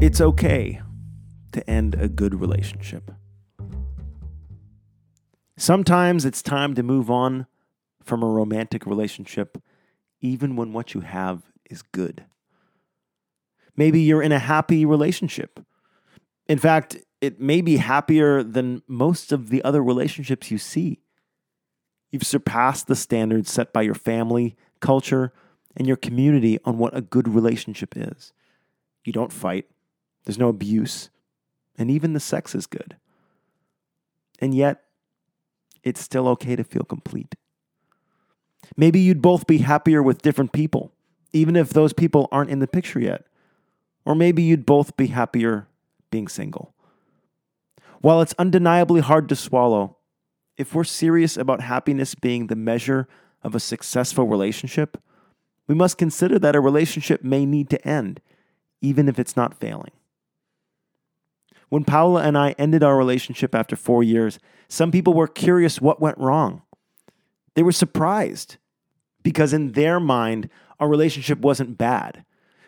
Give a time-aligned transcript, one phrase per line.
[0.00, 0.80] It's okay
[1.52, 3.10] to end a good relationship.
[5.58, 7.46] Sometimes it's time to move on
[8.02, 9.62] from a romantic relationship,
[10.22, 12.24] even when what you have is good.
[13.76, 15.60] Maybe you're in a happy relationship.
[16.48, 21.02] In fact, it may be happier than most of the other relationships you see.
[22.10, 25.34] You've surpassed the standards set by your family, culture,
[25.76, 28.32] and your community on what a good relationship is.
[29.04, 29.66] You don't fight,
[30.24, 31.10] there's no abuse,
[31.76, 32.96] and even the sex is good.
[34.40, 34.82] And yet,
[35.82, 37.34] it's still okay to feel complete.
[38.76, 40.92] Maybe you'd both be happier with different people,
[41.32, 43.24] even if those people aren't in the picture yet.
[44.04, 45.68] Or maybe you'd both be happier
[46.10, 46.74] being single.
[48.00, 49.96] While it's undeniably hard to swallow,
[50.56, 53.08] if we're serious about happiness being the measure
[53.42, 55.00] of a successful relationship,
[55.66, 58.20] we must consider that a relationship may need to end,
[58.80, 59.92] even if it's not failing.
[61.70, 66.00] When Paola and I ended our relationship after four years, some people were curious what
[66.00, 66.62] went wrong.
[67.54, 68.56] They were surprised
[69.22, 72.24] because, in their mind, our relationship wasn't bad,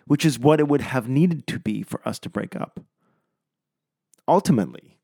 [0.06, 2.80] which is what it would have needed to be for us to break up.
[4.28, 4.98] Ultimately,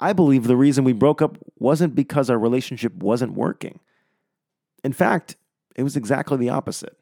[0.00, 3.80] I believe the reason we broke up wasn't because our relationship wasn't working.
[4.82, 5.36] In fact,
[5.76, 6.96] it was exactly the opposite.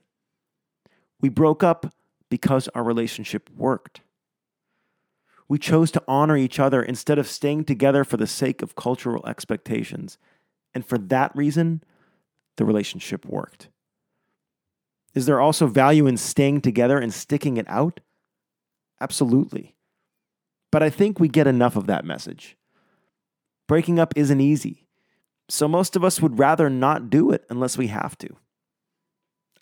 [1.20, 1.94] We broke up
[2.28, 4.00] because our relationship worked.
[5.48, 9.26] We chose to honor each other instead of staying together for the sake of cultural
[9.26, 10.18] expectations.
[10.74, 11.82] And for that reason,
[12.56, 13.68] the relationship worked.
[15.14, 18.00] Is there also value in staying together and sticking it out?
[19.00, 19.74] Absolutely.
[20.70, 22.56] But I think we get enough of that message.
[23.66, 24.86] Breaking up isn't easy,
[25.48, 28.36] so most of us would rather not do it unless we have to.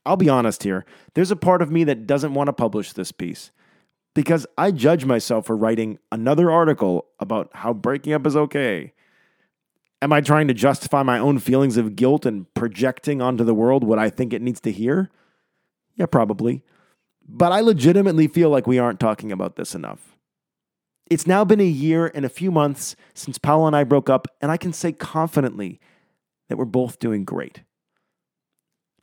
[0.05, 0.85] I'll be honest here,
[1.15, 3.51] there's a part of me that doesn't want to publish this piece
[4.17, 8.95] because I judge myself for writing another article about how breaking up is okay.
[10.01, 13.85] Am I trying to justify my own feelings of guilt and projecting onto the world
[13.85, 15.11] what I think it needs to hear?
[15.97, 16.65] Yeah, probably.
[17.29, 20.17] But I legitimately feel like we aren't talking about this enough.
[21.11, 24.29] It's now been a year and a few months since Paula and I broke up,
[24.41, 25.79] and I can say confidently
[26.49, 27.65] that we're both doing great.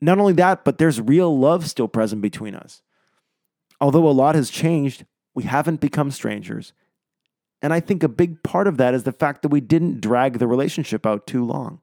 [0.02, 2.81] Not only that, but there's real love still present between us.
[3.84, 5.04] Although a lot has changed,
[5.36, 6.72] we haven't become strangers.
[7.62, 10.40] And I think a big part of that is the fact that we didn't drag
[10.40, 11.82] the relationship out too long.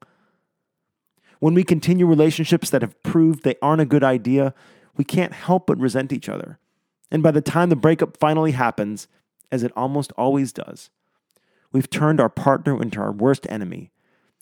[1.39, 4.55] When we continue relationships that have proved they aren't a good idea,
[4.97, 6.57] we can't help but resent each other.
[7.11, 9.07] And by the time the breakup finally happens,
[9.51, 10.89] as it almost always does,
[11.71, 13.91] we've turned our partner into our worst enemy,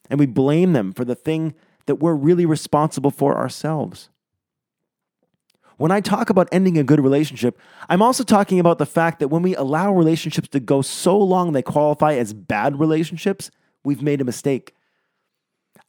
[0.09, 1.55] and we blame them for the thing
[1.87, 4.07] that we're really responsible for ourselves.
[5.79, 7.57] When I talk about ending a good relationship,
[7.87, 11.53] I'm also talking about the fact that when we allow relationships to go so long
[11.53, 13.49] they qualify as bad relationships,
[13.85, 14.75] we've made a mistake.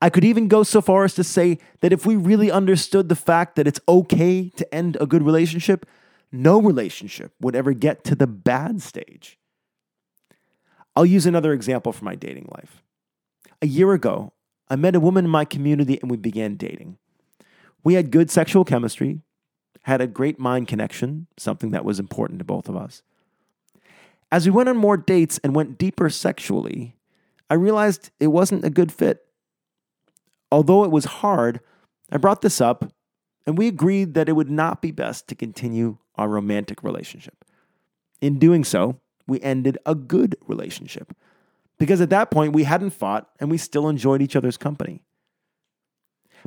[0.01, 3.17] I could even go so far as to say that if we really understood the
[3.17, 5.85] fact that it's okay to end a good relationship,
[6.31, 9.41] no relationship would ever get to the bad stage.
[10.95, 12.81] I'll use another example from my dating life.
[13.61, 14.35] A year ago,
[14.69, 16.97] I met a woman in my community and we began dating.
[17.83, 19.23] We had good sexual chemistry,
[19.83, 23.03] had a great mind connection, something that was important to both of us.
[24.33, 26.97] As we went on more dates and went deeper sexually,
[27.49, 29.25] I realized it wasn't a good fit.
[30.53, 31.61] Although it was hard,
[32.13, 32.93] I brought this up
[33.47, 37.45] and we agreed that it would not be best to continue our romantic relationship.
[38.21, 41.17] In doing so, we ended a good relationship
[41.79, 45.03] because at that point we hadn't fought and we still enjoyed each other's company.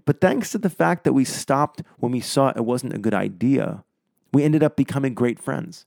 [0.05, 3.13] But thanks to the fact that we stopped when we saw it wasn't a good
[3.13, 3.83] idea,
[4.31, 5.85] we ended up becoming great friends.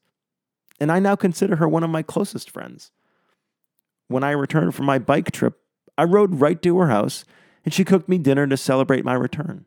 [0.79, 2.91] And I now consider her one of my closest friends.
[4.09, 5.59] When I returned from my bike trip,
[5.99, 7.25] I rode right to her house
[7.65, 9.65] and she cooked me dinner to celebrate my return.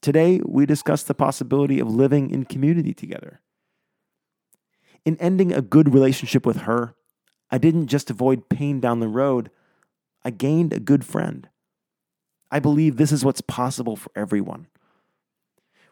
[0.00, 3.40] Today, we discussed the possibility of living in community together.
[5.04, 6.94] In ending a good relationship with her,
[7.50, 9.50] I didn't just avoid pain down the road,
[10.24, 11.48] I gained a good friend.
[12.50, 14.68] I believe this is what's possible for everyone.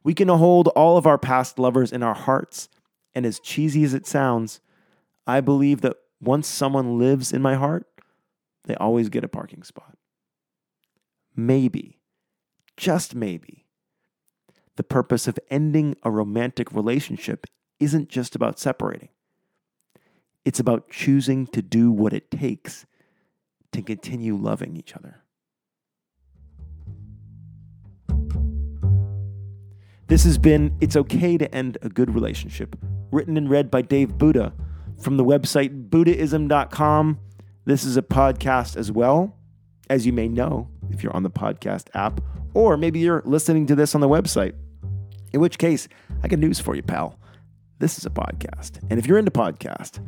[0.05, 2.69] We can hold all of our past lovers in our hearts,
[3.15, 4.61] and as cheesy as it sounds,
[5.27, 7.87] I believe that once someone lives in my heart,
[8.65, 9.97] they always get a parking spot.
[11.35, 11.99] Maybe,
[12.77, 13.67] just maybe,
[14.77, 17.47] the purpose of ending a romantic relationship
[17.81, 19.09] isn't just about separating.
[20.45, 22.87] It's about choosing to do what it takes
[23.73, 25.22] to continue loving each other.
[30.09, 32.77] This has been It's Okay to End a Good Relationship
[33.11, 34.53] written and read by Dave Booda
[35.01, 37.19] from the website Boodaism.com.
[37.65, 39.37] This is a podcast as well,
[39.89, 42.21] as you may know if you're on the podcast app,
[42.55, 44.55] or maybe you're listening to this on the website.
[45.33, 45.89] In which case,
[46.23, 47.19] I got news for you, pal.
[47.79, 48.79] This is a podcast.
[48.91, 50.01] And if you're into podcast,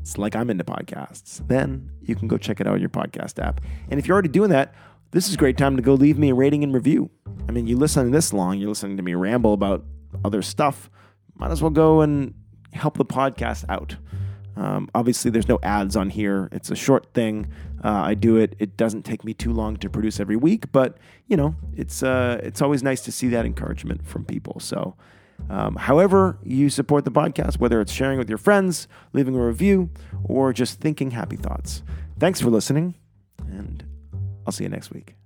[0.00, 3.42] it's like I'm into podcasts, then you can go check it out on your podcast
[3.42, 3.60] app.
[3.90, 4.74] And if you're already doing that,
[5.10, 7.10] this is a great time to go leave me a rating and review.
[7.52, 9.84] I mean, you listen this long, you're listening to me ramble about
[10.24, 10.88] other stuff.
[11.34, 12.32] Might as well go and
[12.72, 13.96] help the podcast out.
[14.56, 16.48] Um, obviously, there's no ads on here.
[16.50, 17.52] It's a short thing.
[17.84, 18.56] Uh, I do it.
[18.58, 20.96] It doesn't take me too long to produce every week, but
[21.26, 24.58] you know, it's uh, it's always nice to see that encouragement from people.
[24.58, 24.96] So,
[25.50, 29.90] um, however you support the podcast, whether it's sharing with your friends, leaving a review,
[30.24, 31.82] or just thinking happy thoughts.
[32.18, 32.94] Thanks for listening,
[33.40, 33.84] and
[34.46, 35.16] I'll see you next week.